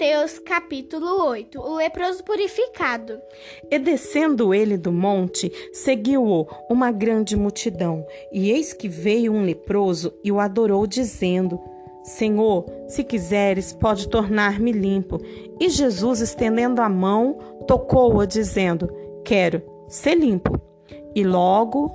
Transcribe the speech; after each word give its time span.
Mateus 0.00 0.38
capítulo 0.38 1.26
8 1.26 1.60
O 1.60 1.76
leproso 1.76 2.24
purificado. 2.24 3.20
E 3.70 3.78
descendo 3.78 4.54
ele 4.54 4.78
do 4.78 4.90
monte, 4.90 5.52
seguiu-o 5.74 6.46
uma 6.70 6.90
grande 6.90 7.36
multidão. 7.36 8.06
E 8.32 8.50
eis 8.50 8.72
que 8.72 8.88
veio 8.88 9.30
um 9.30 9.44
leproso 9.44 10.14
e 10.24 10.32
o 10.32 10.40
adorou, 10.40 10.86
dizendo: 10.86 11.60
Senhor, 12.02 12.64
se 12.88 13.04
quiseres, 13.04 13.74
pode 13.74 14.08
tornar-me 14.08 14.72
limpo. 14.72 15.20
E 15.60 15.68
Jesus, 15.68 16.22
estendendo 16.22 16.80
a 16.80 16.88
mão, 16.88 17.34
tocou-o, 17.66 18.24
dizendo: 18.24 18.90
Quero 19.22 19.62
ser 19.86 20.14
limpo. 20.14 20.58
E 21.14 21.22
logo 21.22 21.92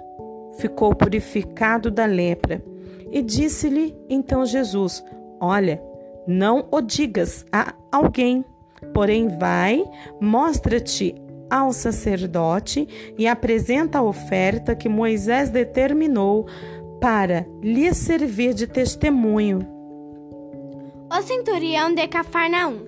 ficou 0.60 0.94
purificado 0.94 1.90
da 1.90 2.06
lepra. 2.06 2.64
E 3.12 3.24
disse-lhe 3.24 3.98
então 4.08 4.46
Jesus: 4.46 5.04
Olha, 5.42 5.82
não 6.28 6.68
o 6.72 6.82
digas 6.82 7.46
a 7.52 7.74
alguém, 7.92 8.44
porém 8.94 9.28
vai, 9.38 9.84
mostra-te 10.20 11.16
ao 11.50 11.72
sacerdote 11.72 12.88
e 13.18 13.28
apresenta 13.28 14.00
a 14.00 14.04
oferta 14.04 14.76
que 14.76 14.90
Moisés 14.90 15.50
determinou 15.50 16.48
para 17.00 17.46
lhe 17.62 17.94
servir 17.94 18.54
de 18.54 18.68
testemunho. 18.68 19.60
O 21.12 21.22
centurião 21.22 21.94
de 21.94 22.08
Cafarnaum. 22.08 22.80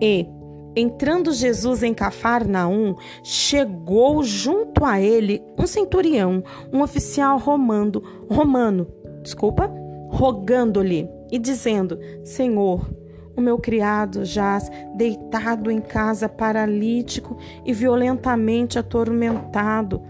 E, 0.00 0.28
entrando 0.76 1.32
Jesus 1.32 1.82
em 1.82 1.92
Cafarnaum, 1.92 2.94
chegou 3.22 4.22
junto 4.22 4.84
a 4.84 5.00
ele 5.00 5.42
um 5.58 5.66
centurião, 5.66 6.42
um 6.72 6.82
oficial 6.82 7.38
romano, 7.38 8.02
romano, 8.30 8.86
desculpa, 9.22 9.70
rogando-lhe 10.08 11.08
e 11.32 11.38
dizendo: 11.38 11.98
Senhor, 12.22 12.86
o 13.34 13.40
meu 13.40 13.58
criado 13.58 14.24
jaz 14.24 14.70
deitado 14.94 15.70
em 15.70 15.80
casa, 15.80 16.28
paralítico 16.28 17.38
e 17.64 17.72
violentamente 17.72 18.78
atormentado, 18.78 20.02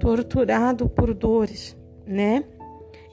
torturado 0.00 0.88
por 0.88 1.12
dores, 1.12 1.76
né? 2.06 2.42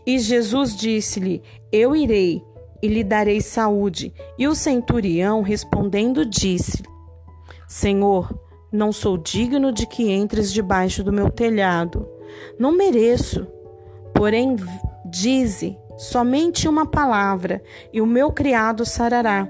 E 0.07 0.17
Jesus 0.17 0.75
disse-lhe: 0.75 1.43
Eu 1.71 1.93
irei 1.93 2.41
e 2.81 2.87
lhe 2.87 3.03
darei 3.03 3.41
saúde. 3.41 4.13
E 4.37 4.47
o 4.47 4.55
centurião, 4.55 5.41
respondendo, 5.41 6.25
disse: 6.25 6.81
Senhor, 7.67 8.39
não 8.71 8.93
sou 8.93 9.17
digno 9.17 9.73
de 9.73 9.85
que 9.85 10.11
entres 10.11 10.53
debaixo 10.53 11.03
do 11.03 11.11
meu 11.11 11.29
telhado. 11.29 12.07
Não 12.57 12.71
mereço. 12.71 13.47
Porém, 14.13 14.55
dize 15.09 15.77
somente 15.97 16.67
uma 16.67 16.85
palavra, 16.85 17.61
e 17.91 18.01
o 18.01 18.05
meu 18.05 18.31
criado 18.31 18.85
sarará. 18.85 19.49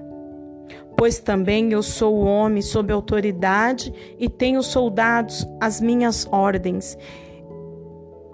Pois 0.97 1.19
também 1.19 1.71
eu 1.71 1.83
sou 1.83 2.19
homem 2.19 2.61
sob 2.61 2.91
autoridade 2.93 3.93
e 4.17 4.29
tenho 4.29 4.63
soldados 4.63 5.45
às 5.59 5.81
minhas 5.81 6.27
ordens. 6.31 6.97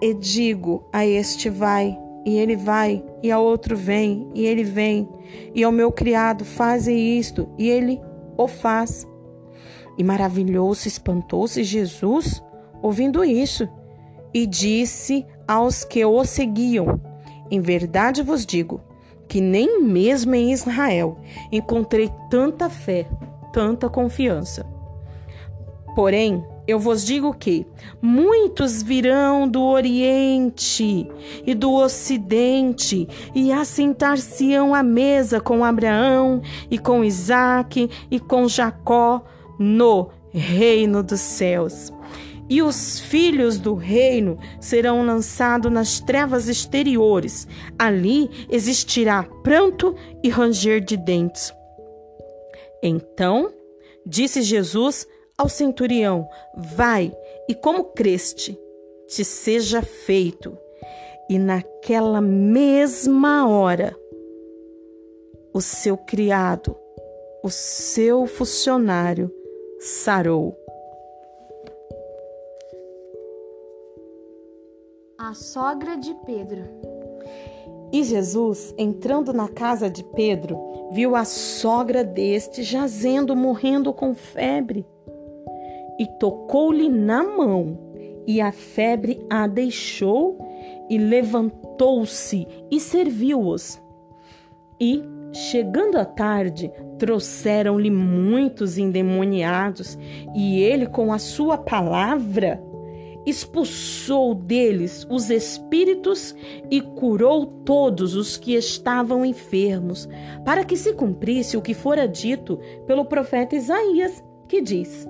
E 0.00 0.14
digo 0.14 0.88
a 0.92 1.04
este 1.04 1.50
vai, 1.50 1.98
e 2.24 2.36
ele 2.36 2.56
vai, 2.56 3.04
e 3.22 3.32
a 3.32 3.38
outro 3.38 3.76
vem, 3.76 4.28
e 4.34 4.46
ele 4.46 4.62
vem, 4.62 5.08
e 5.54 5.64
ao 5.64 5.72
meu 5.72 5.90
criado 5.90 6.44
faze 6.44 6.92
isto, 6.92 7.48
e 7.58 7.68
ele 7.68 8.00
o 8.36 8.46
faz. 8.46 9.06
E 9.98 10.04
maravilhou-se, 10.04 10.88
espantou-se 10.88 11.62
Jesus 11.64 12.42
ouvindo 12.80 13.24
isso, 13.24 13.68
e 14.32 14.46
disse 14.46 15.26
aos 15.46 15.84
que 15.84 16.04
o 16.04 16.24
seguiam: 16.24 17.11
em 17.52 17.60
verdade 17.60 18.22
vos 18.22 18.46
digo 18.46 18.80
que 19.28 19.38
nem 19.38 19.82
mesmo 19.82 20.34
em 20.34 20.52
Israel 20.52 21.18
encontrei 21.52 22.10
tanta 22.30 22.70
fé, 22.70 23.06
tanta 23.52 23.90
confiança. 23.90 24.66
Porém, 25.94 26.42
eu 26.66 26.78
vos 26.78 27.04
digo 27.04 27.34
que 27.34 27.66
muitos 28.00 28.82
virão 28.82 29.46
do 29.46 29.62
Oriente 29.62 31.06
e 31.46 31.54
do 31.54 31.72
Ocidente 31.72 33.06
e 33.34 33.52
assentar-se-ão 33.52 34.74
à 34.74 34.82
mesa 34.82 35.38
com 35.38 35.62
Abraão 35.62 36.40
e 36.70 36.78
com 36.78 37.04
Isaque 37.04 37.90
e 38.10 38.18
com 38.18 38.48
Jacó 38.48 39.22
no 39.58 40.08
reino 40.32 41.02
dos 41.02 41.20
céus 41.20 41.92
e 42.52 42.60
os 42.60 43.00
filhos 43.00 43.58
do 43.58 43.72
reino 43.72 44.38
serão 44.60 45.06
lançados 45.06 45.72
nas 45.72 46.00
trevas 46.00 46.48
exteriores. 46.48 47.48
Ali 47.78 48.28
existirá 48.50 49.22
pranto 49.42 49.96
e 50.22 50.28
ranger 50.28 50.84
de 50.84 50.98
dentes. 50.98 51.50
Então 52.82 53.50
disse 54.04 54.42
Jesus 54.42 55.06
ao 55.38 55.48
centurião: 55.48 56.28
Vai, 56.54 57.10
e 57.48 57.54
como 57.54 57.84
creste, 57.84 58.60
te 59.08 59.24
seja 59.24 59.80
feito. 59.80 60.54
E 61.30 61.38
naquela 61.38 62.20
mesma 62.20 63.48
hora, 63.48 63.96
o 65.54 65.60
seu 65.62 65.96
criado, 65.96 66.76
o 67.42 67.48
seu 67.48 68.26
funcionário, 68.26 69.32
sarou. 69.78 70.61
A 75.32 75.34
sogra 75.34 75.96
de 75.96 76.12
Pedro. 76.26 76.62
E 77.90 78.04
Jesus, 78.04 78.74
entrando 78.76 79.32
na 79.32 79.48
casa 79.48 79.88
de 79.88 80.04
Pedro, 80.04 80.58
viu 80.92 81.16
a 81.16 81.24
sogra 81.24 82.04
deste 82.04 82.62
jazendo, 82.62 83.34
morrendo 83.34 83.94
com 83.94 84.14
febre. 84.14 84.84
E 85.98 86.04
tocou-lhe 86.20 86.86
na 86.86 87.24
mão, 87.24 87.78
e 88.26 88.42
a 88.42 88.52
febre 88.52 89.24
a 89.30 89.46
deixou, 89.46 90.36
e 90.90 90.98
levantou-se 90.98 92.46
e 92.70 92.78
serviu-os. 92.78 93.80
E, 94.78 95.02
chegando 95.32 95.96
à 95.96 96.04
tarde, 96.04 96.70
trouxeram-lhe 96.98 97.90
muitos 97.90 98.76
endemoniados, 98.76 99.96
e 100.34 100.60
ele, 100.60 100.86
com 100.86 101.10
a 101.10 101.18
sua 101.18 101.56
palavra, 101.56 102.62
expulsou 103.24 104.34
deles 104.34 105.06
os 105.08 105.30
espíritos 105.30 106.34
e 106.70 106.80
curou 106.80 107.46
todos 107.46 108.14
os 108.16 108.36
que 108.36 108.54
estavam 108.54 109.24
enfermos, 109.24 110.08
para 110.44 110.64
que 110.64 110.76
se 110.76 110.92
cumprisse 110.92 111.56
o 111.56 111.62
que 111.62 111.74
fora 111.74 112.08
dito 112.08 112.58
pelo 112.86 113.04
profeta 113.04 113.54
Isaías, 113.54 114.22
que 114.48 114.60
diz: 114.60 115.06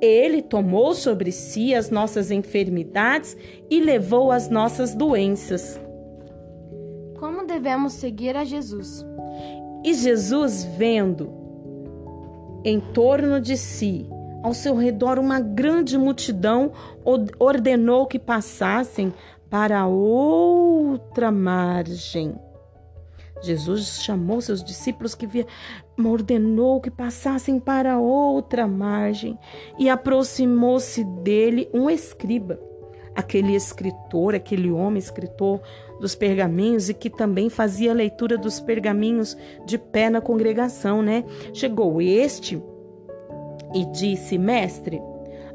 Ele 0.00 0.42
tomou 0.42 0.94
sobre 0.94 1.32
si 1.32 1.74
as 1.74 1.90
nossas 1.90 2.30
enfermidades 2.30 3.36
e 3.70 3.80
levou 3.80 4.30
as 4.30 4.48
nossas 4.48 4.94
doenças. 4.94 5.80
Como 7.18 7.46
devemos 7.46 7.94
seguir 7.94 8.36
a 8.36 8.44
Jesus? 8.44 9.04
E 9.84 9.94
Jesus, 9.94 10.64
vendo 10.76 11.32
em 12.64 12.80
torno 12.80 13.40
de 13.40 13.56
si 13.56 14.08
ao 14.42 14.54
seu 14.54 14.74
redor 14.76 15.18
uma 15.18 15.40
grande 15.40 15.98
multidão, 15.98 16.72
ordenou 17.38 18.06
que 18.06 18.18
passassem 18.18 19.12
para 19.50 19.86
outra 19.86 21.30
margem. 21.32 22.34
Jesus 23.42 24.02
chamou 24.02 24.40
seus 24.40 24.62
discípulos 24.62 25.14
que 25.14 25.26
via, 25.26 25.46
ordenou 25.96 26.80
que 26.80 26.90
passassem 26.90 27.60
para 27.60 27.98
outra 27.98 28.66
margem 28.66 29.38
e 29.78 29.88
aproximou-se 29.88 31.04
dele 31.04 31.68
um 31.72 31.88
escriba, 31.88 32.58
aquele 33.14 33.54
escritor, 33.54 34.34
aquele 34.34 34.70
homem 34.70 34.98
escritor 34.98 35.60
dos 36.00 36.14
pergaminhos 36.14 36.88
e 36.88 36.94
que 36.94 37.10
também 37.10 37.48
fazia 37.48 37.92
leitura 37.92 38.36
dos 38.36 38.60
pergaminhos 38.60 39.36
de 39.64 39.78
pé 39.78 40.10
na 40.10 40.20
congregação, 40.20 41.02
né? 41.02 41.24
Chegou 41.52 42.02
este 42.02 42.60
e 43.74 43.84
disse: 43.86 44.38
Mestre, 44.38 45.02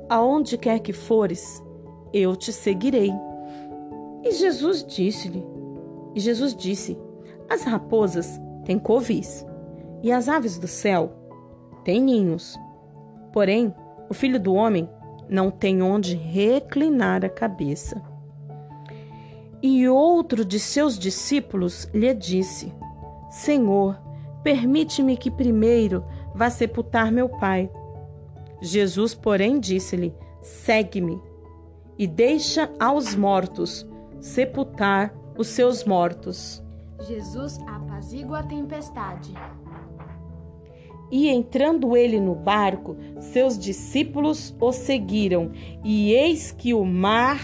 aonde 0.09 0.57
quer 0.57 0.79
que 0.79 0.93
fores, 0.93 1.63
eu 2.13 2.35
te 2.35 2.51
seguirei. 2.51 3.11
E 4.23 4.31
Jesus 4.31 4.83
disse-lhe: 4.83 5.43
E 6.15 6.19
Jesus 6.19 6.55
disse: 6.55 6.97
As 7.49 7.63
raposas 7.63 8.39
têm 8.65 8.79
covis, 8.79 9.45
e 10.01 10.11
as 10.11 10.29
aves 10.29 10.57
do 10.57 10.67
céu 10.67 11.11
têm 11.83 12.01
ninhos. 12.01 12.57
Porém, 13.31 13.73
o 14.09 14.13
filho 14.13 14.39
do 14.39 14.53
homem 14.53 14.87
não 15.27 15.49
tem 15.49 15.81
onde 15.81 16.15
reclinar 16.15 17.25
a 17.25 17.29
cabeça. 17.29 18.01
E 19.61 19.87
outro 19.87 20.43
de 20.43 20.59
seus 20.59 20.99
discípulos 20.99 21.89
lhe 21.93 22.13
disse: 22.13 22.73
Senhor, 23.29 23.99
permite-me 24.43 25.17
que 25.17 25.31
primeiro 25.31 26.03
vá 26.35 26.49
sepultar 26.49 27.11
meu 27.11 27.29
pai. 27.29 27.71
Jesus, 28.63 29.13
porém, 29.13 29.59
disse-lhe: 29.59 30.15
Segue-me 30.41 31.21
e 31.99 32.07
deixa 32.07 32.71
aos 32.79 33.13
mortos 33.13 33.85
sepultar 34.21 35.13
os 35.37 35.47
seus 35.47 35.83
mortos. 35.83 36.63
Jesus 37.01 37.59
apazigua 37.67 38.39
a 38.39 38.43
tempestade. 38.43 39.33
E 41.11 41.29
entrando 41.29 41.95
ele 41.95 42.19
no 42.19 42.33
barco, 42.33 42.95
seus 43.19 43.59
discípulos 43.59 44.55
o 44.59 44.71
seguiram, 44.71 45.51
e 45.83 46.11
eis 46.13 46.51
que 46.51 46.73
o 46.73 46.85
mar 46.85 47.39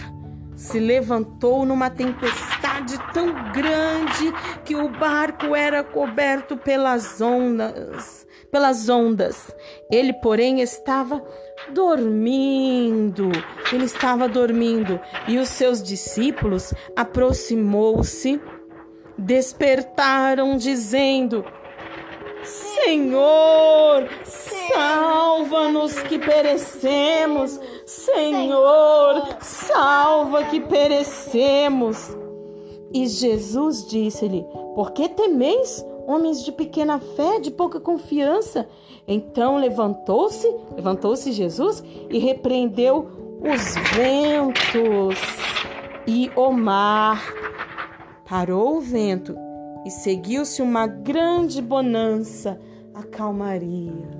se 0.55 0.79
levantou 0.79 1.65
numa 1.65 1.89
tempestade 1.89 2.97
tão 3.13 3.51
grande 3.51 4.31
que 4.65 4.75
o 4.75 4.89
barco 4.89 5.55
era 5.55 5.83
coberto 5.83 6.57
pelas 6.57 7.21
ondas, 7.21 8.25
pelas 8.51 8.89
ondas. 8.89 9.53
Ele, 9.91 10.13
porém, 10.13 10.61
estava 10.61 11.23
dormindo. 11.69 13.31
Ele 13.71 13.85
estava 13.85 14.27
dormindo, 14.27 14.99
e 15.27 15.37
os 15.37 15.49
seus 15.49 15.81
discípulos 15.81 16.73
aproximou-se, 16.95 18.41
despertaram 19.17 20.57
dizendo: 20.57 21.45
Senhor, 22.43 24.07
salva-nos 24.23 25.99
que 26.03 26.17
perecemos. 26.17 27.59
Senhor, 27.85 29.37
salva 29.41 30.43
que 30.45 30.59
perecemos. 30.61 32.17
E 32.93 33.07
Jesus 33.07 33.85
disse-lhe: 33.87 34.43
Por 34.73 34.91
que 34.91 35.09
temeis, 35.09 35.85
homens 36.09 36.43
de 36.43 36.51
pequena 36.51 36.99
fé, 36.99 37.39
de 37.39 37.51
pouca 37.51 37.79
confiança? 37.79 38.67
Então 39.07 39.57
levantou-se, 39.57 40.47
levantou-se 40.75 41.31
Jesus 41.31 41.83
e 42.09 42.17
repreendeu 42.17 43.07
os 43.41 43.75
ventos 43.95 45.19
e 46.07 46.31
o 46.35 46.51
mar. 46.51 47.23
Parou 48.27 48.77
o 48.77 48.81
vento 48.81 49.35
e 49.85 49.91
seguiu-se 49.91 50.61
uma 50.61 50.87
grande 50.87 51.61
bonança, 51.61 52.59
a 52.93 53.03
calmaria. 53.03 54.18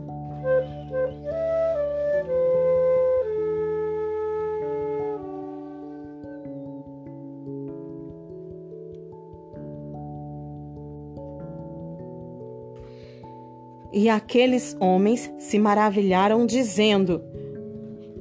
E 13.91 14.09
aqueles 14.09 14.77
homens 14.79 15.33
se 15.37 15.57
maravilharam, 15.57 16.45
dizendo: 16.45 17.21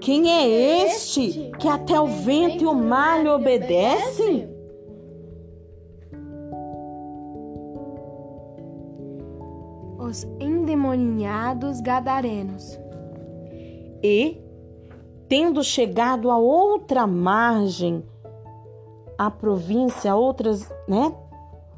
Quem 0.00 0.31
é 0.31 0.87
este 0.87 1.50
que 1.59 1.69
até 1.69 2.00
o 2.00 2.06
vento 2.06 2.65
e 2.65 2.67
o 2.67 2.75
mar 2.75 3.23
lhe 3.23 3.29
obedecem? 3.29 4.59
os 10.09 10.25
endemoniados 10.41 11.81
gadarenos. 11.81 12.79
E, 14.03 14.41
tendo 15.29 15.62
chegado 15.62 16.31
a 16.31 16.38
outra 16.38 17.06
margem, 17.06 18.03
a 19.17 19.31
província, 19.31 20.14
outras, 20.14 20.73
né, 20.88 21.14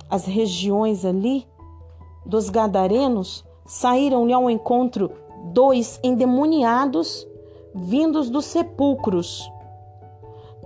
as 0.08 0.26
regiões 0.26 1.04
ali 1.04 1.46
dos 2.24 2.48
gadarenos, 2.50 3.44
saíram-lhe 3.70 4.32
ao 4.32 4.50
encontro 4.50 5.12
dois 5.44 6.00
endemoniados 6.02 7.24
vindos 7.72 8.28
dos 8.28 8.46
sepulcros. 8.46 9.48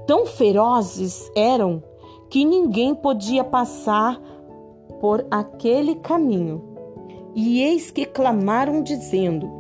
Tão 0.06 0.25
ferozes 0.25 1.31
eram 1.37 1.83
que 2.31 2.47
ninguém 2.47 2.95
podia 2.95 3.45
passar 3.45 4.19
por 5.03 5.27
aquele 5.31 5.97
caminho. 5.97 6.65
E 7.35 7.61
eis 7.61 7.91
que 7.91 8.06
clamaram, 8.06 8.83
dizendo: 8.83 9.51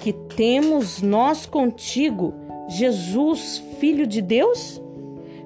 Que 0.00 0.14
temos 0.14 1.02
nós 1.02 1.44
contigo, 1.44 2.32
Jesus, 2.66 3.58
Filho 3.78 4.06
de 4.06 4.22
Deus? 4.22 4.80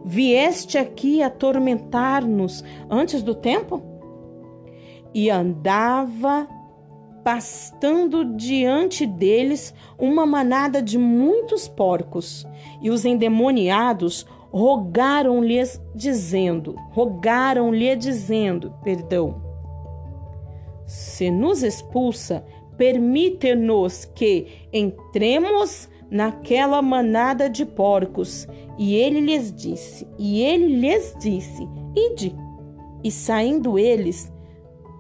Vieste 0.04 0.78
aqui 0.78 1.20
atormentar-nos 1.20 2.62
antes 2.88 3.24
do 3.24 3.34
tempo? 3.34 3.93
E 5.14 5.30
andava 5.30 6.48
pastando 7.22 8.36
diante 8.36 9.06
deles 9.06 9.72
uma 9.98 10.26
manada 10.26 10.82
de 10.82 10.98
muitos 10.98 11.66
porcos, 11.66 12.46
e 12.82 12.90
os 12.90 13.04
endemoniados 13.04 14.26
rogaram-lhes 14.52 15.80
dizendo, 15.94 16.76
rogaram-lhe 16.90 17.96
dizendo, 17.96 18.74
perdão, 18.84 19.42
se 20.86 21.30
nos 21.30 21.62
expulsa, 21.62 22.44
permite-nos 22.76 24.04
que 24.04 24.46
entremos 24.72 25.88
naquela 26.10 26.82
manada 26.82 27.48
de 27.48 27.64
porcos. 27.64 28.46
E 28.78 28.94
ele 28.94 29.20
lhes 29.20 29.52
disse, 29.52 30.06
e 30.18 30.42
ele 30.42 30.66
lhes 30.76 31.16
disse: 31.20 31.66
Ide. 31.96 32.36
E 33.02 33.10
saindo 33.10 33.78
eles, 33.78 34.32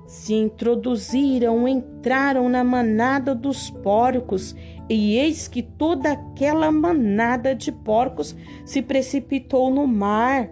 se 0.06 0.34
introduziram, 0.34 1.66
entraram 1.66 2.48
na 2.48 2.62
manada 2.62 3.34
dos 3.34 3.70
porcos, 3.70 4.54
e 4.88 5.16
eis 5.16 5.48
que 5.48 5.62
toda 5.62 6.12
aquela 6.12 6.70
manada 6.70 7.54
de 7.54 7.72
porcos 7.72 8.36
se 8.66 8.82
precipitou 8.82 9.70
no 9.70 9.86
mar 9.86 10.50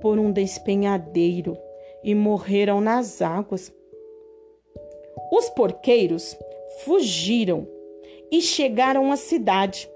por 0.00 0.18
um 0.18 0.30
despenhadeiro 0.30 1.56
e 2.04 2.14
morreram 2.14 2.80
nas 2.80 3.22
águas. 3.22 3.72
Os 5.30 5.48
porqueiros 5.50 6.36
fugiram 6.84 7.66
e 8.30 8.42
chegaram 8.42 9.10
à 9.10 9.16
cidade. 9.16 9.88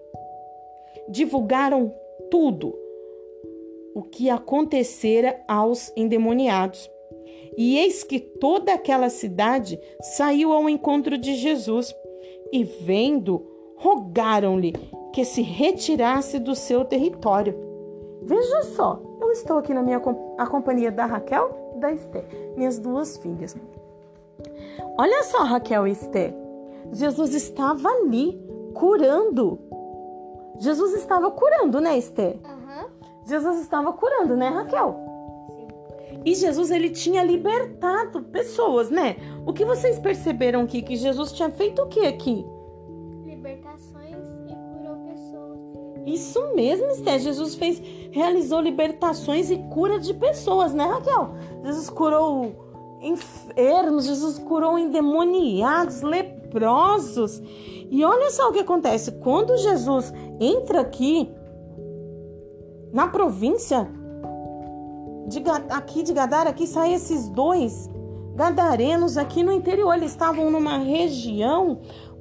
Divulgaram 1.09 1.93
tudo 2.31 2.75
o 3.95 4.03
que 4.03 4.31
acontecera 4.31 5.43
aos 5.47 5.93
endemoniados. 5.97 6.91
E 7.57 7.79
eis 7.79 8.05
que 8.05 8.21
toda 8.21 8.75
aquela 8.75 9.09
cidade 9.09 9.81
saiu 10.01 10.53
ao 10.53 10.69
encontro 10.69 11.17
de 11.17 11.35
Jesus 11.35 11.95
e, 12.53 12.63
vendo, 12.63 13.47
rogaram-lhe 13.77 14.73
que 15.13 15.25
se 15.25 15.41
retirasse 15.41 16.39
do 16.39 16.55
seu 16.55 16.85
território. 16.85 17.55
Veja 18.23 18.63
só, 18.75 19.01
eu 19.21 19.31
estou 19.31 19.59
aqui 19.59 19.73
na 19.73 19.83
minha 19.83 20.03
a 20.37 20.47
companhia 20.47 20.91
da 20.91 21.07
Raquel 21.07 21.73
e 21.77 21.79
da 21.79 21.93
Esté, 21.93 22.25
minhas 22.57 22.79
duas 22.79 23.17
filhas. 23.17 23.57
Olha 24.99 25.23
só, 25.25 25.45
Raquel 25.45 25.87
e 25.87 25.93
Esther. 25.93 26.35
Jesus 26.93 27.35
estava 27.35 27.89
ali 27.89 28.41
curando. 28.75 29.59
Jesus 30.59 30.95
estava 30.95 31.31
curando, 31.31 31.81
né, 31.81 31.99
Esther? 31.99 32.39
Uhum. 32.45 32.89
Jesus 33.27 33.61
estava 33.61 33.93
curando, 33.93 34.37
né, 34.37 34.49
Raquel? 34.49 35.06
E 36.27 36.35
Jesus 36.35 36.73
ele 36.73 36.91
tinha 36.91 37.23
libertado 37.23 38.21
pessoas, 38.25 38.91
né? 38.91 39.15
O 39.47 39.53
que 39.53 39.65
vocês 39.65 39.97
perceberam 39.97 40.63
aqui 40.63 40.83
que 40.83 40.97
Jesus 40.97 41.31
tinha 41.31 41.49
feito 41.51 41.81
o 41.81 41.87
que 41.87 42.01
aqui? 42.01 42.45
Libertações 43.25 44.17
e 44.49 44.55
curou 44.75 44.97
pessoas. 45.07 45.61
Isso 46.05 46.53
mesmo, 46.57 46.89
Esther. 46.89 47.21
Jesus 47.21 47.55
fez, 47.55 47.81
realizou 48.11 48.61
libertações 48.61 49.53
e 49.53 49.59
cura 49.73 50.01
de 50.01 50.13
pessoas, 50.15 50.75
né, 50.75 50.85
Raquel? 50.85 51.37
Jesus 51.63 51.89
curou 51.91 52.99
enfermos, 53.01 54.07
Jesus 54.07 54.37
curou 54.41 54.77
endemoniados, 54.77 56.03
leprosos. 56.03 57.41
E 57.89 58.05
olha 58.05 58.33
só 58.33 58.49
o 58.49 58.53
que 58.53 58.59
acontece: 58.59 59.13
quando 59.21 59.57
Jesus 59.57 60.13
entra 60.41 60.81
aqui 60.81 61.33
na 62.93 63.07
província 63.07 63.89
de, 65.27 65.43
aqui 65.71 66.03
de 66.03 66.13
Gadara, 66.13 66.51
aqui 66.51 66.67
saem 66.67 66.95
esses 66.95 67.29
dois 67.29 67.91
gadarenos 68.35 69.17
aqui 69.19 69.43
no 69.43 69.53
interior. 69.53 69.95
Eles 69.95 70.11
estavam 70.11 70.51
numa 70.51 70.79
região. 70.79 71.81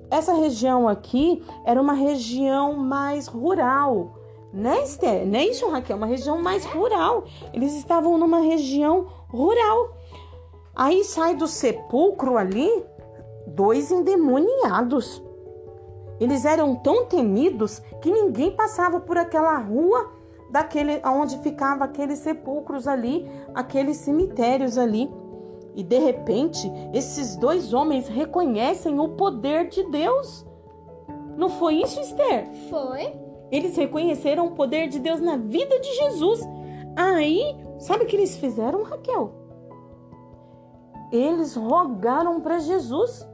Essa 0.09 0.33
região 0.33 0.87
aqui 0.87 1.43
era 1.65 1.81
uma 1.81 1.93
região 1.93 2.73
mais 2.73 3.27
rural, 3.27 4.13
né, 4.53 4.83
Esther? 4.83 5.25
Não 5.25 5.39
é 5.39 5.45
isso, 5.45 5.69
Raquel? 5.69 5.97
Uma 5.97 6.05
região 6.05 6.41
mais 6.41 6.65
rural. 6.65 7.25
Eles 7.53 7.73
estavam 7.75 8.17
numa 8.17 8.39
região 8.39 9.07
rural. 9.27 9.97
Aí 10.75 11.03
sai 11.03 11.35
do 11.35 11.47
sepulcro 11.47 12.37
ali 12.37 12.69
dois 13.47 13.91
endemoniados. 13.91 15.23
Eles 16.19 16.45
eram 16.45 16.75
tão 16.75 17.05
temidos 17.05 17.79
que 18.01 18.09
ninguém 18.09 18.51
passava 18.51 18.99
por 18.99 19.17
aquela 19.17 19.57
rua 19.57 20.11
daquele 20.49 21.01
onde 21.05 21.37
ficava 21.39 21.85
aqueles 21.85 22.19
sepulcros 22.19 22.87
ali, 22.87 23.29
aqueles 23.53 23.97
cemitérios 23.97 24.77
ali. 24.77 25.11
E 25.75 25.83
de 25.83 25.99
repente, 25.99 26.71
esses 26.93 27.35
dois 27.35 27.73
homens 27.73 28.07
reconhecem 28.07 28.99
o 28.99 29.09
poder 29.09 29.67
de 29.67 29.83
Deus. 29.89 30.45
Não 31.37 31.49
foi 31.49 31.75
isso, 31.81 31.99
Esther? 31.99 32.49
Foi. 32.69 33.13
Eles 33.51 33.75
reconheceram 33.75 34.47
o 34.47 34.51
poder 34.51 34.87
de 34.87 34.99
Deus 34.99 35.19
na 35.19 35.35
vida 35.35 35.79
de 35.79 35.93
Jesus. 35.95 36.41
Aí, 36.95 37.43
sabe 37.77 38.05
o 38.05 38.07
que 38.07 38.15
eles 38.15 38.37
fizeram, 38.37 38.83
Raquel? 38.83 39.43
eles 41.11 41.55
rogaram 41.55 42.41
para 42.41 42.59
Jesus 42.59 43.25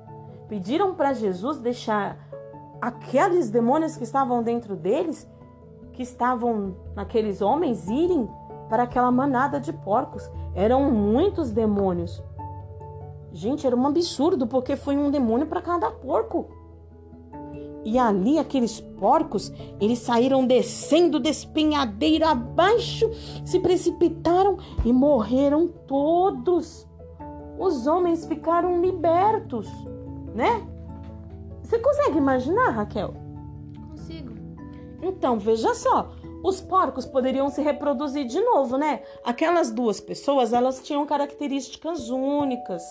pediram 0.52 0.94
para 0.94 1.14
Jesus 1.14 1.60
deixar 1.60 2.18
aqueles 2.82 3.50
demônios 3.50 3.96
que 3.96 4.04
estavam 4.04 4.44
dentro 4.44 4.76
deles, 4.76 5.26
que 5.94 6.04
estavam 6.04 6.76
naqueles 6.96 7.42
homens, 7.42 7.88
irem 7.88 8.30
para 8.70 8.84
aquela 8.84 9.12
manada 9.12 9.60
de 9.60 9.74
porcos. 9.74 10.30
Eram 10.56 10.92
muitos 10.92 11.52
demônios. 11.52 12.24
Gente, 13.34 13.66
era 13.66 13.76
um 13.76 13.88
absurdo, 13.88 14.48
porque 14.48 14.76
foi 14.76 14.98
um 14.98 15.10
demônio 15.10 15.48
para 15.48 15.62
cada 15.62 15.90
porco. 15.90 16.50
E 17.84 17.98
ali, 17.98 18.38
aqueles 18.38 18.80
porcos, 18.80 19.52
eles 19.80 20.00
saíram 20.00 20.46
descendo 20.46 21.20
despenhadeira 21.20 22.30
abaixo, 22.30 23.10
se 23.44 23.60
precipitaram 23.60 24.58
e 24.86 24.94
morreram 24.94 25.68
todos. 25.68 26.88
Os 27.58 27.88
homens 27.88 28.26
ficaram 28.26 28.82
libertos, 28.82 29.68
né? 30.36 30.68
Você 31.64 31.80
consegue 31.80 32.18
imaginar, 32.18 32.72
Raquel? 32.72 33.21
Então, 35.02 35.40
veja 35.40 35.74
só, 35.74 36.12
os 36.44 36.62
porcos 36.62 37.06
poderiam 37.06 37.50
se 37.50 37.62
reproduzir 37.62 38.26
de 38.26 38.40
novo, 38.42 38.78
né? 38.78 39.02
Aquelas 39.24 39.72
duas 39.72 40.00
pessoas, 40.00 40.54
elas 40.54 40.80
tinham 40.82 41.06
características 41.06 42.10
únicas 42.10 42.84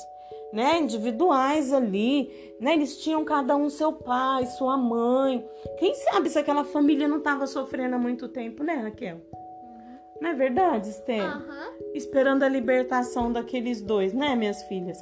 né, 0.53 0.79
individuais 0.79 1.73
ali, 1.73 2.55
né? 2.61 2.75
Eles 2.75 2.99
tinham 2.99 3.25
cada 3.25 3.57
um 3.57 3.69
seu 3.71 3.93
pai, 3.93 4.47
sua 4.47 4.77
mãe. 4.77 5.45
Quem 5.79 5.95
sabe 5.95 6.29
se 6.29 6.39
aquela 6.39 6.65
família 6.65 7.07
não 7.07 7.19
estava 7.19 7.47
sofrendo 7.47 7.95
há 7.95 7.99
muito 7.99 8.29
tempo, 8.29 8.63
né, 8.63 8.75
Raquel? 8.75 9.17
Uhum. 9.17 9.99
Não 10.21 10.31
é 10.31 10.35
verdade, 10.35 10.91
Esther? 10.91 11.37
Uhum. 11.37 11.93
Esperando 11.95 12.43
a 12.43 12.49
libertação 12.49 13.33
daqueles 13.33 13.81
dois, 13.81 14.13
né, 14.13 14.35
minhas 14.35 14.63
filhas? 14.65 14.99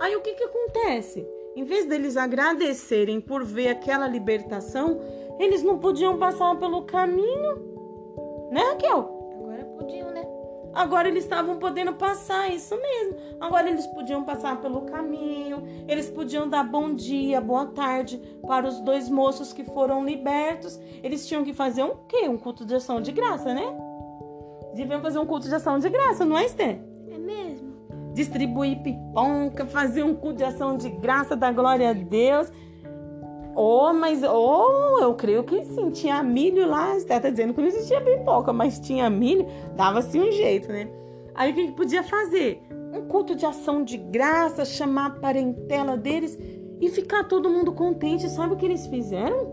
Aí 0.00 0.14
o 0.16 0.20
que 0.20 0.34
que 0.34 0.44
acontece? 0.44 1.26
Em 1.56 1.62
vez 1.62 1.86
deles 1.86 2.16
agradecerem 2.16 3.20
por 3.20 3.44
ver 3.44 3.68
aquela 3.68 4.08
libertação, 4.08 5.00
eles 5.38 5.62
não 5.62 5.78
podiam 5.78 6.18
passar 6.18 6.56
pelo 6.58 6.82
caminho, 6.82 7.56
né, 8.50 8.60
Raquel? 8.70 9.32
Agora 9.36 9.64
podiam, 9.64 10.10
né? 10.10 10.26
Agora 10.74 11.08
eles 11.08 11.22
estavam 11.22 11.56
podendo 11.58 11.92
passar, 11.92 12.52
isso 12.52 12.76
mesmo. 12.76 13.16
Agora 13.40 13.70
eles 13.70 13.86
podiam 13.88 14.24
passar 14.24 14.60
pelo 14.60 14.82
caminho, 14.82 15.62
eles 15.86 16.10
podiam 16.10 16.48
dar 16.48 16.64
bom 16.64 16.92
dia, 16.94 17.40
boa 17.40 17.66
tarde 17.66 18.20
para 18.44 18.66
os 18.66 18.80
dois 18.80 19.08
moços 19.08 19.52
que 19.52 19.64
foram 19.64 20.04
libertos. 20.04 20.80
Eles 21.02 21.26
tinham 21.28 21.44
que 21.44 21.52
fazer 21.52 21.84
um 21.84 21.94
quê? 22.08 22.28
Um 22.28 22.36
culto 22.36 22.64
de 22.64 22.74
ação 22.74 23.00
de 23.00 23.12
graça, 23.12 23.54
né? 23.54 23.64
Deviam 24.74 25.00
fazer 25.00 25.20
um 25.20 25.26
culto 25.26 25.48
de 25.48 25.54
ação 25.54 25.78
de 25.78 25.88
graça, 25.88 26.24
não 26.24 26.36
é, 26.36 26.44
Esther? 26.44 26.80
É 27.08 27.18
mesmo. 27.18 27.72
Distribuir 28.12 28.82
pipoca, 28.82 29.66
fazer 29.66 30.02
um 30.02 30.14
culto 30.14 30.38
de 30.38 30.44
ação 30.44 30.76
de 30.76 30.90
graça, 30.90 31.36
dar 31.36 31.52
glória 31.52 31.90
a 31.90 31.92
Deus. 31.92 32.50
Oh, 33.56 33.92
mas 33.92 34.22
oh, 34.22 34.98
eu 35.00 35.14
creio 35.14 35.44
que 35.44 35.64
sim, 35.64 35.90
tinha 35.90 36.22
milho 36.22 36.68
lá. 36.68 36.94
Você 36.94 37.06
tá 37.06 37.30
dizendo 37.30 37.54
que 37.54 37.60
não 37.60 37.68
existia 37.68 38.00
pipoca, 38.00 38.52
mas 38.52 38.80
tinha 38.80 39.08
milho, 39.08 39.46
dava-se 39.76 40.18
um 40.18 40.30
jeito, 40.32 40.68
né? 40.68 40.88
Aí 41.34 41.52
o 41.52 41.54
que, 41.54 41.66
que 41.68 41.72
podia 41.72 42.02
fazer? 42.02 42.62
Um 42.92 43.06
culto 43.06 43.34
de 43.34 43.44
ação 43.44 43.82
de 43.82 43.96
graça, 43.96 44.64
chamar 44.64 45.06
a 45.06 45.10
parentela 45.10 45.96
deles 45.96 46.38
e 46.80 46.88
ficar 46.88 47.24
todo 47.24 47.50
mundo 47.50 47.72
contente. 47.72 48.28
Sabe 48.28 48.54
o 48.54 48.56
que 48.56 48.64
eles 48.64 48.86
fizeram? 48.86 49.52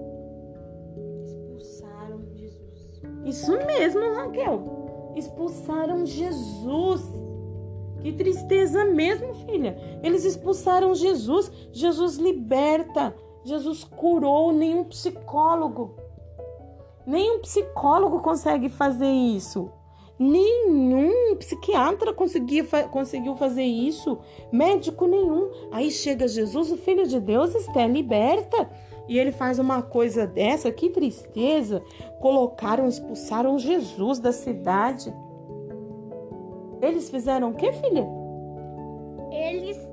Expulsaram 1.25 2.21
Jesus. 2.35 3.01
Isso 3.25 3.51
mesmo, 3.65 4.13
Raquel. 4.13 5.13
Expulsaram 5.15 6.05
Jesus. 6.05 7.01
Que 7.99 8.11
tristeza 8.13 8.83
mesmo, 8.83 9.33
filha. 9.45 9.77
Eles 10.03 10.25
expulsaram 10.25 10.93
Jesus. 10.95 11.51
Jesus 11.71 12.17
liberta. 12.17 13.15
Jesus 13.43 13.83
curou 13.83 14.51
nenhum 14.51 14.83
psicólogo. 14.83 15.95
Nenhum 17.05 17.39
psicólogo 17.39 18.19
consegue 18.19 18.69
fazer 18.69 19.09
isso. 19.09 19.71
Nenhum 20.19 21.35
psiquiatra 21.37 22.13
conseguia, 22.13 22.63
conseguiu 22.91 23.35
fazer 23.35 23.63
isso. 23.63 24.19
Médico 24.51 25.07
nenhum. 25.07 25.49
Aí 25.71 25.89
chega 25.89 26.27
Jesus, 26.27 26.71
o 26.71 26.77
Filho 26.77 27.07
de 27.07 27.19
Deus, 27.19 27.55
está 27.55 27.87
liberta. 27.87 28.69
E 29.07 29.17
ele 29.17 29.31
faz 29.31 29.57
uma 29.57 29.81
coisa 29.81 30.27
dessa, 30.27 30.71
que 30.71 30.89
tristeza. 30.89 31.81
Colocaram, 32.19 32.87
expulsaram 32.87 33.57
Jesus 33.57 34.19
da 34.19 34.31
cidade. 34.31 35.11
Eles 36.81 37.09
fizeram 37.09 37.49
o 37.49 37.55
que, 37.55 37.71
filha? 37.73 38.07
Eles 39.31 39.90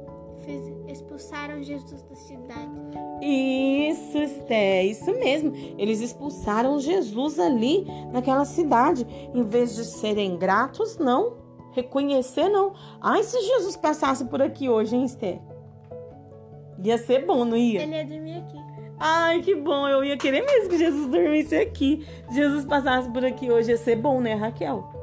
expulsaram 0.87 1.63
Jesus 1.63 2.03
da 2.03 2.15
cidade. 2.15 2.71
Isso, 3.23 4.19
Esté, 4.19 4.85
isso 4.85 5.11
mesmo. 5.19 5.53
Eles 5.79 6.01
expulsaram 6.01 6.79
Jesus 6.79 7.39
ali 7.39 7.87
naquela 8.13 8.45
cidade. 8.45 9.07
Em 9.35 9.43
vez 9.43 9.75
de 9.75 9.85
serem 9.85 10.37
gratos, 10.37 10.99
não. 10.99 11.37
Reconhecer, 11.73 12.49
não. 12.49 12.73
Ai, 13.01 13.23
se 13.23 13.41
Jesus 13.41 13.77
passasse 13.77 14.25
por 14.25 14.41
aqui 14.43 14.69
hoje, 14.69 14.97
hein, 14.97 15.05
Esté? 15.05 15.41
Ia 16.83 16.99
ser 16.99 17.27
bom, 17.27 17.45
não 17.45 17.57
ia? 17.57 17.83
Ele 17.83 17.95
ia 17.95 18.05
dormir 18.05 18.37
aqui. 18.39 18.57
Ai, 19.01 19.41
que 19.43 19.55
bom. 19.55 19.89
Eu 19.89 20.05
ia 20.05 20.17
querer 20.17 20.43
mesmo 20.43 20.71
que 20.71 20.79
Jesus 20.79 21.07
dormisse 21.09 21.57
aqui. 21.57 22.07
Jesus 22.33 22.65
passasse 22.65 23.11
por 23.11 23.25
aqui 23.25 23.51
hoje, 23.51 23.71
ia 23.71 23.77
ser 23.77 23.97
bom, 23.97 24.21
né, 24.21 24.35
Raquel? 24.35 24.98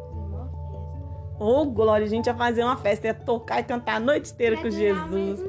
Oh, 1.39 1.65
glória, 1.65 2.05
a 2.05 2.09
gente 2.09 2.27
ia 2.27 2.35
fazer 2.35 2.63
uma 2.63 2.77
festa, 2.77 3.07
ia 3.07 3.13
tocar 3.13 3.59
e 3.59 3.63
cantar 3.63 3.95
a 3.95 3.99
noite 3.99 4.31
inteira 4.31 4.57
com 4.57 4.69
Jesus. 4.69 5.43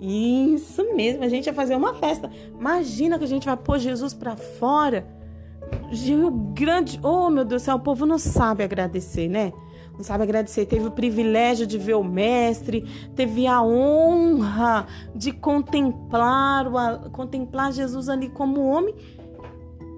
Isso 0.00 0.94
mesmo, 0.94 1.22
a 1.24 1.28
gente 1.28 1.46
ia 1.46 1.54
fazer 1.54 1.76
uma 1.76 1.94
festa. 1.94 2.30
Imagina 2.58 3.16
que 3.18 3.24
a 3.24 3.28
gente 3.28 3.46
vai 3.46 3.56
pôr 3.56 3.78
Jesus 3.78 4.12
para 4.12 4.36
fora. 4.36 5.06
Rio 5.90 6.30
Grande, 6.30 6.98
oh 7.02 7.30
meu 7.30 7.44
Deus 7.44 7.62
do 7.62 7.64
céu, 7.64 7.76
o 7.76 7.80
povo 7.80 8.04
não 8.04 8.18
sabe 8.18 8.62
agradecer, 8.62 9.28
né? 9.28 9.52
Não 9.96 10.02
sabe 10.02 10.24
agradecer. 10.24 10.66
Teve 10.66 10.88
o 10.88 10.90
privilégio 10.90 11.66
de 11.66 11.78
ver 11.78 11.94
o 11.94 12.02
Mestre, 12.02 12.82
teve 13.14 13.46
a 13.46 13.62
honra 13.62 14.86
de 15.14 15.32
contemplar, 15.32 16.66
o, 16.66 17.10
contemplar 17.10 17.72
Jesus 17.72 18.08
ali 18.08 18.28
como 18.28 18.66
homem 18.66 18.94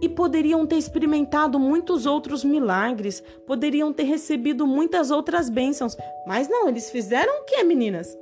e 0.00 0.08
poderiam 0.08 0.66
ter 0.66 0.76
experimentado 0.76 1.58
muitos 1.58 2.06
outros 2.06 2.44
milagres, 2.44 3.22
poderiam 3.46 3.92
ter 3.92 4.04
recebido 4.04 4.66
muitas 4.66 5.10
outras 5.10 5.48
bênçãos, 5.48 5.96
mas 6.26 6.48
não, 6.48 6.68
eles 6.68 6.90
fizeram 6.90 7.40
o 7.40 7.44
que, 7.44 7.62
meninas? 7.64 8.16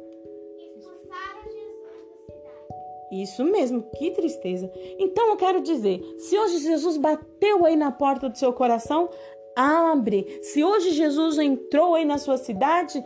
Isso 3.10 3.44
mesmo, 3.44 3.82
que 3.96 4.10
tristeza. 4.10 4.70
Então 4.98 5.28
eu 5.28 5.36
quero 5.36 5.60
dizer, 5.60 6.00
se 6.18 6.36
hoje 6.36 6.58
Jesus 6.58 6.96
bateu 6.96 7.64
aí 7.64 7.76
na 7.76 7.92
porta 7.92 8.28
do 8.28 8.36
seu 8.36 8.52
coração, 8.52 9.08
abre. 9.54 10.40
Se 10.42 10.64
hoje 10.64 10.90
Jesus 10.90 11.38
entrou 11.38 11.94
aí 11.94 12.04
na 12.04 12.18
sua 12.18 12.36
cidade, 12.36 13.04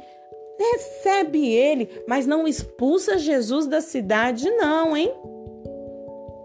recebe 0.58 1.52
ele, 1.52 2.02
mas 2.08 2.26
não 2.26 2.48
expulsa 2.48 3.18
Jesus 3.18 3.66
da 3.66 3.80
cidade 3.80 4.50
não, 4.50 4.96
hein? 4.96 5.12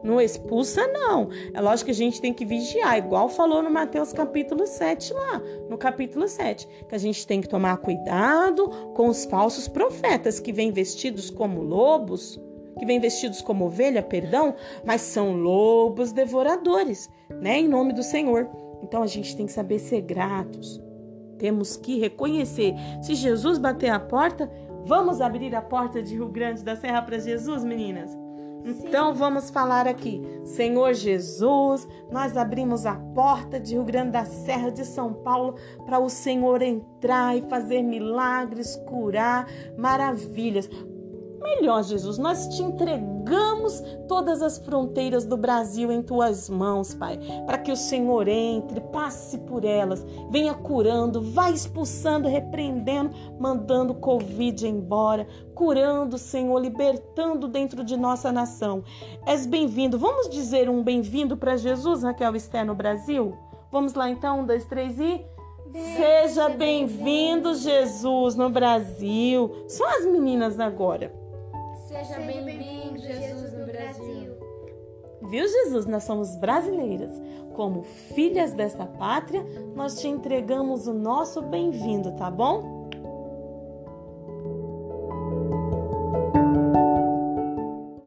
Não 0.04 0.20
expulsa, 0.20 0.86
não. 0.88 1.30
É 1.54 1.62
lógico 1.62 1.86
que 1.86 1.92
a 1.92 1.96
gente 1.96 2.20
tem 2.20 2.34
que 2.34 2.46
vigiar, 2.46 2.98
igual 2.98 3.30
falou 3.30 3.64
no 3.64 3.72
Mateus 3.72 4.12
capítulo 4.12 4.68
7 4.68 5.14
lá, 5.14 5.42
no 5.70 5.78
capítulo 5.78 6.28
7, 6.28 6.68
que 6.88 6.94
a 6.94 6.98
gente 6.98 7.26
tem 7.26 7.40
que 7.40 7.48
tomar 7.48 7.78
cuidado 7.78 8.68
com 8.94 9.08
os 9.08 9.24
falsos 9.24 9.68
profetas 9.68 10.40
que 10.40 10.52
vêm 10.52 10.72
vestidos 10.72 11.30
como 11.30 11.62
lobos, 11.62 12.40
que 12.78 12.86
vêm 12.86 13.00
vestidos 13.00 13.42
como 13.42 13.66
ovelha, 13.66 14.04
perdão, 14.04 14.56
mas 14.84 15.02
são 15.02 15.38
lobos 15.38 16.12
devoradores, 16.12 17.10
né? 17.40 17.60
Em 17.60 17.68
nome 17.68 17.94
do 17.94 18.04
Senhor. 18.04 18.50
Então 18.82 19.02
a 19.02 19.08
gente 19.08 19.38
tem 19.38 19.46
que 19.46 19.54
saber 19.54 19.80
ser 19.80 20.02
gratos. 20.02 20.82
Temos 21.38 21.78
que 21.78 22.00
reconhecer. 22.00 22.74
Se 23.02 23.16
Jesus 23.16 23.58
bater 23.58 23.90
a 23.90 24.00
porta, 24.00 24.52
vamos 24.86 25.22
abrir 25.22 25.56
a 25.56 25.62
porta 25.62 26.02
de 26.02 26.16
Rio 26.16 26.28
Grande 26.28 26.64
da 26.64 26.76
Serra 26.76 27.02
para 27.02 27.18
Jesus, 27.18 27.64
meninas? 27.64 28.23
Então 28.66 29.14
vamos 29.14 29.50
falar 29.50 29.88
aqui, 29.88 30.22
Senhor 30.46 30.94
Jesus, 30.94 31.86
nós 32.10 32.38
abrimos 32.38 32.86
a 32.86 32.96
porta 32.96 33.60
de 33.60 33.74
Rio 33.74 33.84
Grande 33.84 34.12
da 34.12 34.24
Serra 34.24 34.72
de 34.72 34.86
São 34.86 35.14
Paulo 35.14 35.56
para 35.86 36.00
o 36.00 36.10
Senhor 36.10 36.62
entrar 36.62 37.36
e 37.36 37.42
fazer 37.50 37.82
milagres, 37.82 38.78
curar, 38.88 39.48
maravilhas. 39.78 40.70
Melhor, 41.44 41.84
Jesus, 41.84 42.18
nós 42.18 42.48
te 42.48 42.64
entregamos 42.64 43.84
todas 44.08 44.42
as 44.42 44.58
fronteiras 44.58 45.26
do 45.26 45.36
Brasil 45.36 45.92
em 45.92 46.02
tuas 46.02 46.50
mãos, 46.50 46.94
Pai, 46.94 47.20
para 47.46 47.58
que 47.58 47.70
o 47.70 47.76
Senhor 47.76 48.30
entre, 48.30 48.80
passe 48.80 49.38
por 49.40 49.66
elas, 49.66 50.06
venha 50.32 50.54
curando, 50.54 51.22
vá 51.22 51.52
expulsando, 51.52 52.30
repreendendo, 52.30 53.12
mandando 53.38 53.94
Covid 53.94 54.66
embora, 54.66 55.28
curando, 55.54 56.18
Senhor, 56.18 56.58
libertando 56.60 57.50
dentro 57.50 57.84
de 57.84 57.98
nossa 57.98 58.32
nação. 58.32 58.82
És 59.26 59.46
bem-vindo. 59.46 60.00
Vamos 60.00 60.30
dizer 60.30 60.70
um 60.70 60.82
bem-vindo 60.82 61.36
para 61.36 61.58
Jesus, 61.58 62.04
Raquel 62.04 62.38
Esté, 62.38 62.64
no 62.64 62.74
Brasil? 62.74 63.38
Vamos 63.70 63.96
lá 63.96 64.10
então, 64.10 64.40
um, 64.40 64.46
dois, 64.46 64.64
três 64.64 64.98
e. 64.98 65.26
Seja 65.74 66.48
bem-vindo, 66.50 67.54
Jesus, 67.56 68.36
no 68.36 68.50
Brasil. 68.50 69.52
Só 69.68 69.84
as 69.98 70.06
meninas 70.06 70.60
agora. 70.60 71.23
Seja 71.94 72.20
bem-vindo, 72.22 72.98
Jesus, 72.98 73.54
no 73.54 73.68
Brasil. 73.68 74.36
Viu, 75.30 75.48
Jesus? 75.48 75.86
Nós 75.86 76.04
somos 76.04 76.36
brasileiras. 76.38 77.12
Como 77.54 77.84
filhas 77.84 78.52
desta 78.52 78.88
pátria, 78.88 79.44
nós 79.76 80.00
te 80.02 80.08
entregamos 80.08 80.88
o 80.88 80.94
nosso 80.94 81.40
bem-vindo, 81.44 82.12
tá 82.14 82.32
bom? 82.32 82.83